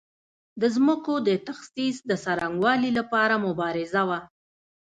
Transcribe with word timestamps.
د 0.61 0.63
ځمکو 0.75 1.13
د 1.27 1.29
تخصیص 1.47 1.95
د 2.09 2.11
څرنګوالي 2.23 2.91
لپاره 2.99 3.35
مبارزه 3.45 4.01
وه. 4.09 4.19